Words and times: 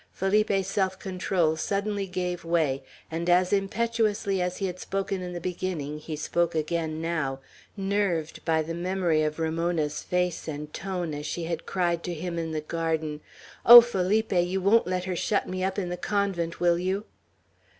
Felipe's 0.11 0.65
self 0.65 0.97
control 0.97 1.55
suddenly 1.55 2.07
gave 2.07 2.43
way, 2.43 2.81
and 3.11 3.29
as 3.29 3.53
impetuously 3.53 4.41
as 4.41 4.57
he 4.57 4.65
had 4.65 4.79
spoken 4.79 5.21
in 5.21 5.33
the 5.33 5.39
beginning, 5.39 5.99
he 5.99 6.15
spoke 6.15 6.55
again 6.55 6.99
now, 6.99 7.39
nerved 7.77 8.43
by 8.43 8.63
the 8.63 8.73
memory 8.73 9.21
of 9.21 9.37
Ramona's 9.37 10.01
face 10.01 10.47
and 10.47 10.73
tone 10.73 11.13
as 11.13 11.27
she 11.27 11.43
had 11.43 11.67
cried 11.67 12.01
to 12.01 12.15
him 12.15 12.39
in 12.39 12.49
the 12.49 12.61
garden, 12.61 13.21
"Oh, 13.63 13.79
Felipe, 13.79 14.31
you 14.33 14.59
won't 14.59 14.87
let 14.87 15.03
her 15.03 15.15
shut 15.15 15.47
me 15.47 15.63
up 15.63 15.77
in 15.77 15.89
the 15.89 15.97
convent, 15.97 16.59
will 16.59 16.79
you?" 16.79 17.05